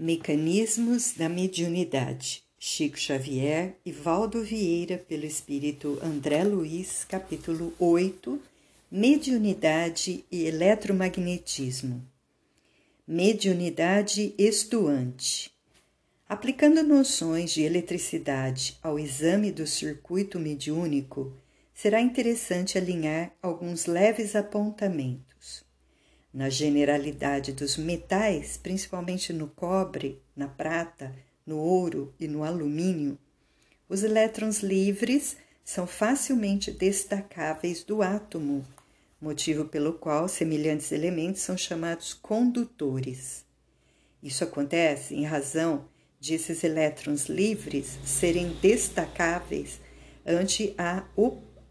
[0.00, 2.44] Mecanismos da mediunidade.
[2.56, 8.40] Chico Xavier e Valdo Vieira, pelo espírito André Luiz, capítulo 8
[8.88, 12.00] Mediunidade e eletromagnetismo.
[13.04, 15.50] Mediunidade estuante.
[16.28, 21.32] Aplicando noções de eletricidade ao exame do circuito mediúnico,
[21.74, 25.66] será interessante alinhar alguns leves apontamentos.
[26.32, 31.14] Na generalidade dos metais, principalmente no cobre, na prata,
[31.46, 33.18] no ouro e no alumínio,
[33.88, 38.64] os elétrons livres são facilmente destacáveis do átomo
[39.20, 43.44] motivo pelo qual semelhantes elementos são chamados condutores.
[44.22, 45.86] Isso acontece em razão
[46.20, 49.80] de esses elétrons livres serem destacáveis
[50.26, 51.04] ante a,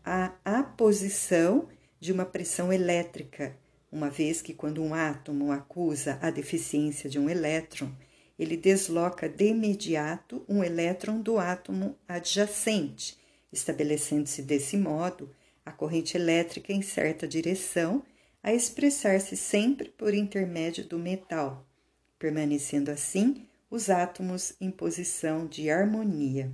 [0.03, 1.67] a aposição
[1.99, 3.55] de uma pressão elétrica,
[3.91, 7.91] uma vez que quando um átomo acusa a deficiência de um elétron,
[8.37, 13.17] ele desloca de imediato um elétron do átomo adjacente,
[13.51, 15.33] estabelecendo-se desse modo
[15.65, 18.03] a corrente elétrica em certa direção
[18.43, 21.67] a expressar-se sempre por intermédio do metal,
[22.19, 26.51] permanecendo assim os átomos em posição de harmonia.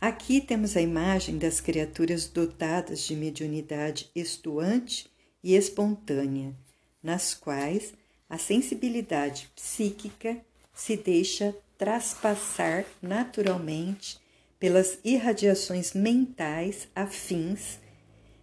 [0.00, 5.09] Aqui temos a imagem das criaturas dotadas de mediunidade estuante
[5.42, 6.54] e espontânea,
[7.02, 7.94] nas quais
[8.28, 10.40] a sensibilidade psíquica
[10.72, 14.20] se deixa traspassar naturalmente
[14.58, 17.78] pelas irradiações mentais afins,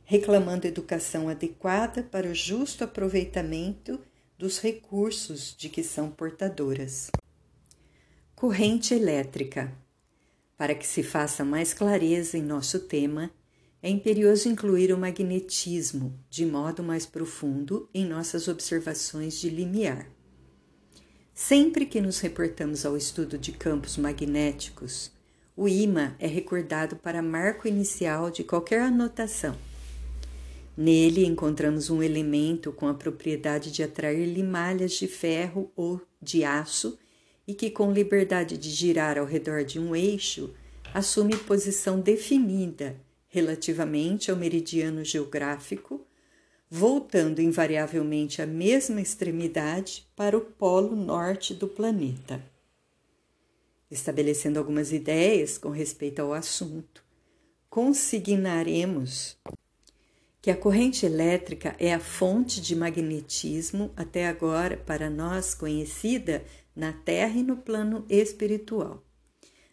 [0.04, 4.00] reclamando educação adequada para o justo aproveitamento
[4.38, 7.12] dos recursos de que são portadoras.
[8.36, 9.74] Corrente elétrica.
[10.58, 13.32] Para que se faça mais clareza em nosso tema,
[13.82, 20.10] é imperioso incluir o magnetismo de modo mais profundo em nossas observações de limiar.
[21.34, 25.12] Sempre que nos reportamos ao estudo de campos magnéticos,
[25.56, 29.56] o imã é recordado para marco inicial de qualquer anotação.
[30.76, 36.98] Nele encontramos um elemento com a propriedade de atrair limalhas de ferro ou de aço
[37.48, 40.54] e que, com liberdade de girar ao redor de um eixo,
[40.94, 42.96] assume posição definida
[43.28, 46.06] relativamente ao meridiano geográfico,
[46.70, 52.44] voltando invariavelmente à mesma extremidade para o polo norte do planeta
[53.90, 57.04] estabelecendo algumas ideias com respeito ao assunto,
[57.70, 59.38] consignaremos
[60.42, 66.44] que a corrente elétrica é a fonte de magnetismo até agora para nós conhecida
[66.76, 69.07] na Terra e no plano espiritual.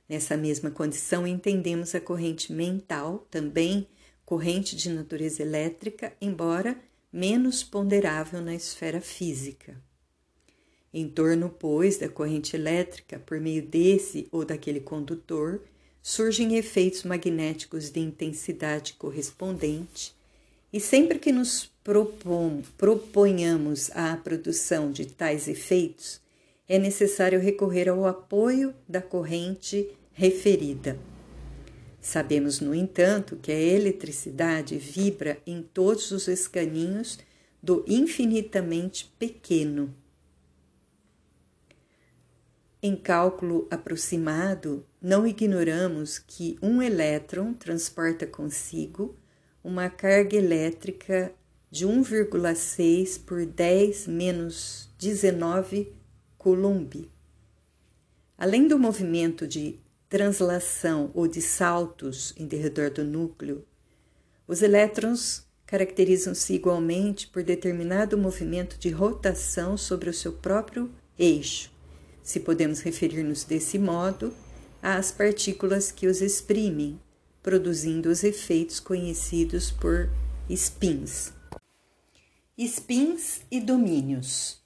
[0.09, 3.89] Nessa mesma condição, entendemos a corrente mental, também
[4.25, 6.79] corrente de natureza elétrica, embora
[7.13, 9.81] menos ponderável na esfera física.
[10.93, 15.63] Em torno, pois, da corrente elétrica, por meio desse ou daquele condutor,
[16.03, 20.15] surgem efeitos magnéticos de intensidade correspondente,
[20.73, 26.21] e sempre que nos propom, proponhamos a produção de tais efeitos,
[26.69, 30.99] é necessário recorrer ao apoio da corrente referida.
[32.01, 37.19] Sabemos, no entanto, que a eletricidade vibra em todos os escaninhos
[37.63, 39.95] do infinitamente pequeno
[42.87, 49.17] em cálculo aproximado, não ignoramos que um elétron transporta consigo
[49.65, 51.33] uma carga elétrica
[51.71, 55.95] de 1,6 por 10 menos 19
[56.44, 57.10] coulomb.
[58.37, 63.65] Além do movimento de translação ou de saltos em derredor do núcleo,
[64.47, 71.72] os elétrons caracterizam-se igualmente por determinado movimento de rotação sobre o seu próprio eixo
[72.22, 74.34] se podemos referir-nos desse modo
[74.82, 76.99] às partículas que os exprimem,
[77.43, 80.11] produzindo os efeitos conhecidos por
[80.49, 81.32] spins.
[82.59, 84.64] Spins e domínios.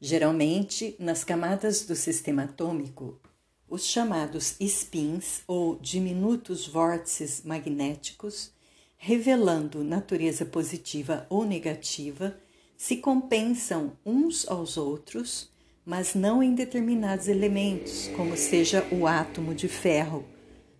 [0.00, 3.20] Geralmente, nas camadas do sistema atômico,
[3.68, 8.52] os chamados spins ou diminutos vórtices magnéticos,
[8.96, 12.36] revelando natureza positiva ou negativa,
[12.76, 15.50] se compensam uns aos outros
[15.86, 20.24] mas não em determinados elementos, como seja o átomo de ferro,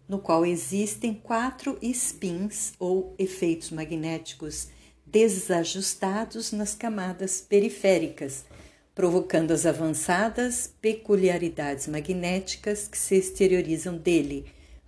[0.08, 4.66] no qual existem quatro spins ou efeitos magnéticos
[5.06, 8.44] desajustados nas camadas periféricas,
[8.96, 14.46] provocando as avançadas peculiaridades magnéticas que se exteriorizam dele,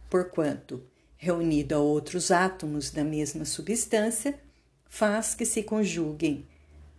[0.08, 0.82] porquanto,
[1.18, 4.40] reunido a outros átomos da mesma substância,
[4.88, 6.46] faz que se conjuguem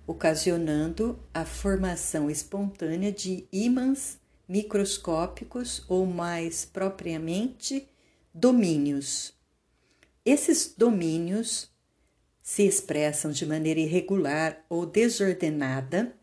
[0.06, 7.88] ocasionando a formação espontânea de ímãs microscópicos ou, mais propriamente,
[8.32, 9.34] domínios.
[10.24, 11.72] Esses domínios
[12.40, 16.19] se expressam de maneira irregular ou desordenada,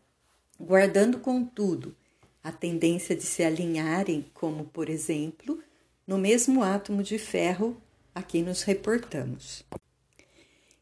[0.59, 1.95] guardando, contudo,
[2.43, 5.61] a tendência de se alinharem, como, por exemplo,
[6.05, 7.75] no mesmo átomo de ferro
[8.15, 9.63] a que nos reportamos.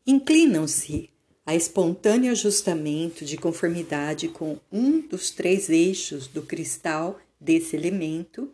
[0.05, 1.09] Inclinam-se
[1.45, 8.51] a espontâneo ajustamento de conformidade com um dos três eixos do cristal desse elemento,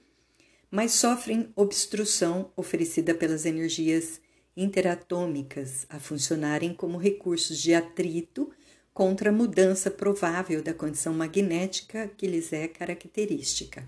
[0.70, 4.20] mas sofrem obstrução oferecida pelas energias
[4.56, 8.52] interatômicas a funcionarem como recursos de atrito
[8.94, 13.88] contra a mudança provável da condição magnética que lhes é característica.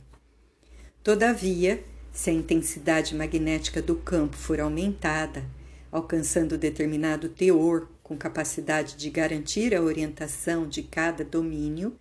[1.04, 5.44] Todavia, se a intensidade magnética do campo for aumentada,
[5.92, 11.98] alcançando determinado teor com capacidade de garantir a orientação de cada domínio,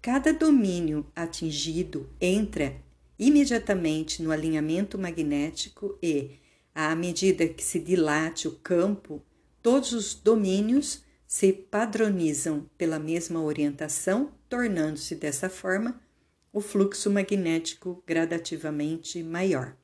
[0.00, 2.74] cada domínio atingido entra
[3.18, 6.38] imediatamente no alinhamento magnético e,
[6.74, 9.22] à medida que se dilate o campo,
[9.62, 15.98] todos os domínios se padronizam pela mesma orientação, tornando-se dessa forma
[16.52, 19.74] o fluxo magnético gradativamente maior.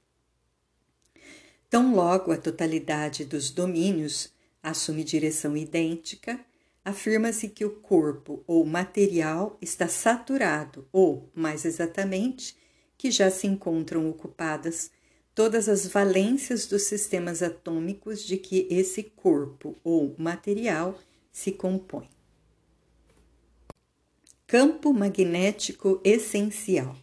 [1.70, 4.30] Tão logo a totalidade dos domínios
[4.62, 6.38] assume direção idêntica,
[6.84, 12.54] afirma-se que o corpo ou material está saturado, ou, mais exatamente,
[12.98, 14.90] que já se encontram ocupadas
[15.34, 20.98] todas as valências dos sistemas atômicos de que esse corpo ou material
[21.38, 22.08] se compõe.
[24.44, 26.96] Campo magnético essencial.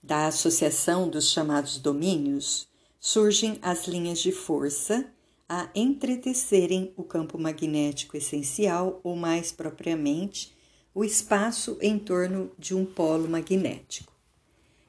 [0.00, 2.68] Da associação dos chamados domínios
[3.00, 5.04] surgem as linhas de força
[5.48, 10.54] a entretecerem o campo magnético essencial, ou mais propriamente,
[10.94, 14.12] o espaço em torno de um polo magnético.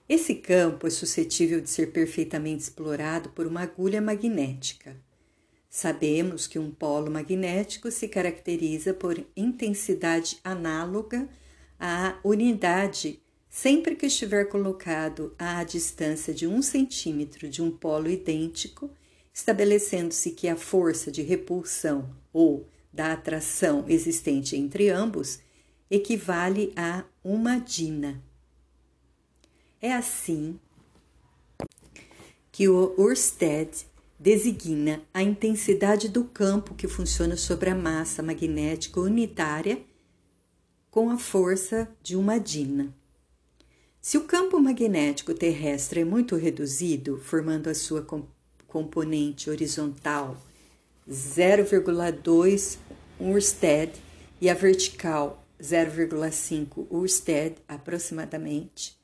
[0.07, 4.95] Esse campo é suscetível de ser perfeitamente explorado por uma agulha magnética.
[5.73, 11.29] Sabemos que um polo magnético se caracteriza por intensidade análoga
[11.79, 18.91] à unidade sempre que estiver colocado à distância de um centímetro de um polo idêntico
[19.33, 25.39] estabelecendo-se que a força de repulsão ou da atração existente entre ambos
[25.89, 28.21] equivale a uma dina.
[29.81, 30.59] É assim
[32.51, 33.89] que o Ørsted
[34.21, 39.81] designa a intensidade do campo que funciona sobre a massa magnética unitária
[40.91, 42.93] com a força de uma dina.
[43.99, 48.05] Se o campo magnético terrestre é muito reduzido, formando a sua
[48.67, 50.37] componente horizontal
[51.09, 52.77] 0,2
[53.19, 53.91] Ursted
[54.39, 59.00] e a vertical 0,5 Ursted aproximadamente,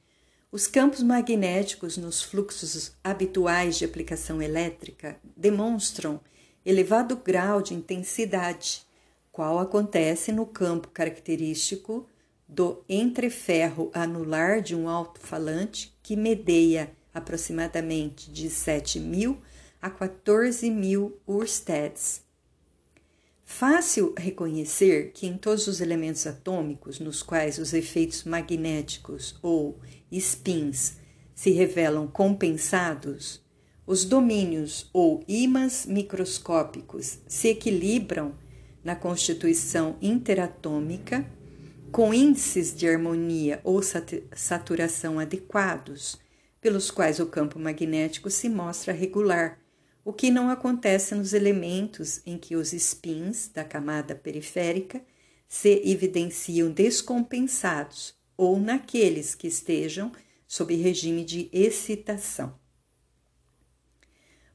[0.52, 6.22] os campos magnéticos nos fluxos habituais de aplicação elétrica demonstram
[6.66, 8.86] elevado grau de intensidade,
[9.32, 12.08] qual acontece no campo característico
[12.48, 19.42] do entreferro anular de um alto-falante que medeia aproximadamente de 7 mil
[19.82, 22.22] a 14 mil Ursteds.
[23.50, 29.80] Fácil reconhecer que em todos os elementos atômicos nos quais os efeitos magnéticos ou
[30.12, 30.98] spins
[31.34, 33.42] se revelam compensados,
[33.86, 38.36] os domínios ou ímãs microscópicos se equilibram
[38.84, 41.26] na constituição interatômica
[41.90, 43.82] com índices de harmonia ou
[44.36, 46.20] saturação adequados,
[46.60, 49.58] pelos quais o campo magnético se mostra regular
[50.08, 55.02] o que não acontece nos elementos em que os spins da camada periférica
[55.50, 60.10] se evidenciam descompensados ou naqueles que estejam
[60.48, 62.58] sob regime de excitação.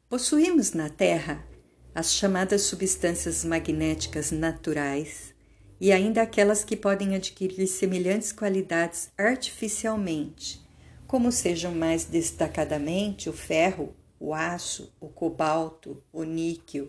[0.09, 1.47] Possuímos na Terra
[1.95, 5.35] as chamadas substâncias magnéticas naturais
[5.79, 10.67] e ainda aquelas que podem adquirir semelhantes qualidades artificialmente,
[11.07, 16.89] como sejam mais destacadamente o ferro o aço, o cobalto, o níquel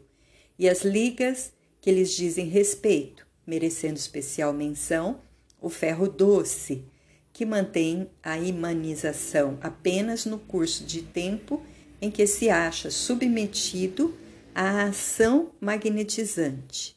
[0.57, 5.19] e as ligas que lhes dizem respeito, merecendo especial menção
[5.59, 6.85] o ferro doce,
[7.33, 11.59] que mantém a imanização apenas no curso de tempo
[11.99, 14.15] em que se acha submetido
[14.53, 16.95] à ação magnetizante,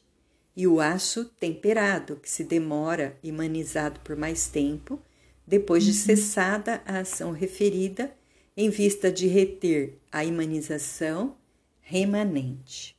[0.55, 5.01] e o aço temperado, que se demora imanizado por mais tempo,
[5.47, 5.95] depois de uhum.
[5.95, 8.15] cessada a ação referida
[8.59, 11.35] em vista de reter a imanização
[11.79, 12.95] remanente.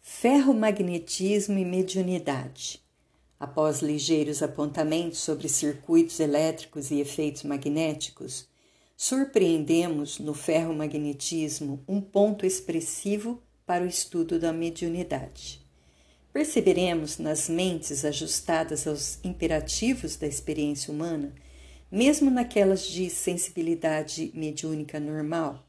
[0.00, 2.82] Ferromagnetismo e mediunidade.
[3.38, 8.48] Após ligeiros apontamentos sobre circuitos elétricos e efeitos magnéticos,
[8.96, 15.60] surpreendemos no ferromagnetismo um ponto expressivo para o estudo da mediunidade.
[16.32, 21.34] Perceberemos nas mentes ajustadas aos imperativos da experiência humana,
[21.90, 25.64] mesmo naquelas de sensibilidade mediúnica normal,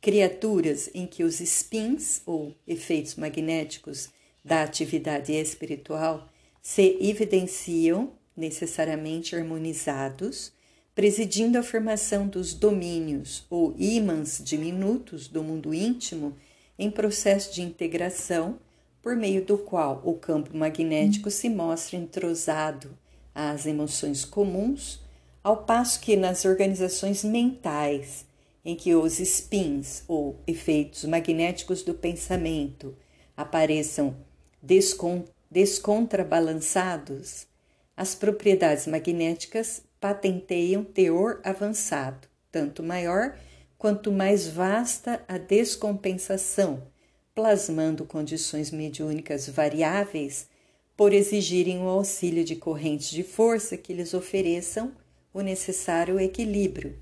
[0.00, 4.10] criaturas em que os spins ou efeitos magnéticos
[4.44, 6.28] da atividade espiritual
[6.60, 10.52] se evidenciam necessariamente harmonizados,
[10.94, 16.36] presidindo a formação dos domínios ou ímãs diminutos do mundo íntimo
[16.78, 18.58] em processo de integração,
[19.02, 22.90] por meio do qual o campo magnético se mostra entrosado
[23.34, 25.03] às emoções comuns,
[25.44, 28.24] ao passo que nas organizações mentais,
[28.64, 32.96] em que os spins ou efeitos magnéticos do pensamento
[33.36, 34.16] apareçam
[34.62, 37.46] descon descontrabalançados,
[37.94, 43.38] as propriedades magnéticas patenteiam teor avançado, tanto maior
[43.78, 46.82] quanto mais vasta a descompensação,
[47.34, 50.48] plasmando condições mediúnicas variáveis
[50.96, 54.92] por exigirem o auxílio de correntes de força que lhes ofereçam
[55.34, 56.96] o necessário equilíbrio,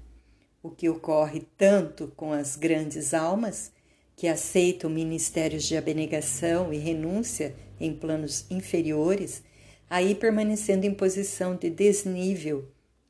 [0.62, 3.70] o que ocorre tanto com as grandes almas
[4.16, 9.42] que aceitam ministérios de abnegação e renúncia em planos inferiores,
[9.90, 12.66] aí permanecendo em posição de desnível,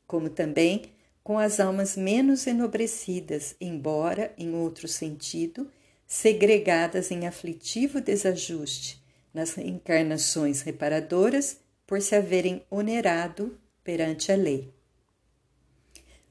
[0.08, 0.82] como também
[1.22, 5.70] com as almas menos enobrecidas, embora, em outro sentido,
[6.04, 9.00] segregadas em aflitivo desajuste
[9.32, 14.81] nas encarnações reparadoras por se haverem onerado perante a lei.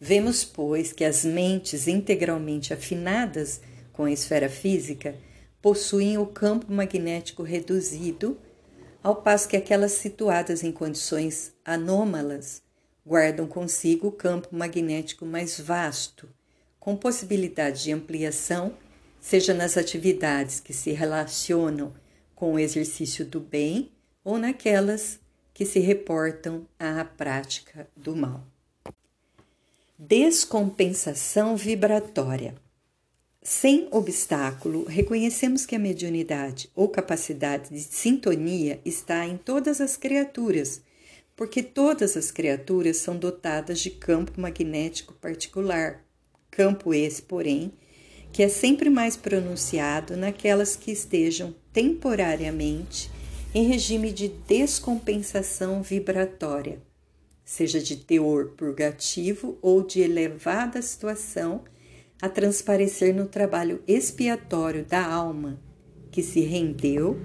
[0.04, 3.62] Vemos, pois, que as mentes integralmente afinadas
[3.94, 5.16] com a esfera física
[5.62, 8.36] possuem o campo magnético reduzido,
[9.04, 12.64] ao passo que aquelas situadas em condições anômalas
[13.06, 16.28] guardam consigo o campo magnético mais vasto,
[16.80, 18.76] com possibilidade de ampliação,
[19.20, 21.94] seja nas atividades que se relacionam
[22.34, 23.92] com o exercício do bem
[24.24, 25.20] ou naquelas
[25.54, 28.51] que se reportam à prática do mal.
[30.04, 32.56] Descompensação vibratória.
[33.40, 40.82] Sem obstáculo, reconhecemos que a mediunidade ou capacidade de sintonia está em todas as criaturas,
[41.36, 46.04] porque todas as criaturas são dotadas de campo magnético particular,
[46.50, 47.72] campo esse, porém,
[48.34, 53.12] que é sempre mais pronunciado naquelas que estejam temporariamente
[53.54, 56.82] em regime de descompensação vibratória,
[57.44, 61.64] seja de teor purgativo ou de elevada situação
[62.22, 65.60] a transparecer no trabalho expiatório da alma
[66.12, 67.20] que se rendeu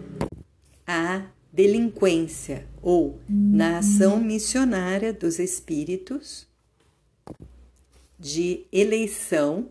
[0.87, 6.47] à delinquência ou na ação missionária dos espíritos
[8.19, 9.71] de eleição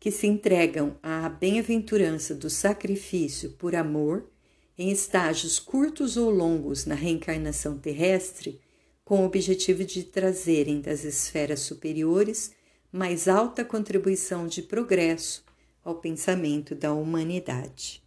[0.00, 4.28] que se entregam à bem-aventurança do sacrifício por amor
[4.76, 8.60] em estágios curtos ou longos na reencarnação terrestre,
[9.08, 12.52] com o objetivo de trazerem das esferas superiores
[12.92, 15.42] mais alta contribuição de progresso
[15.82, 18.02] ao pensamento da humanidade.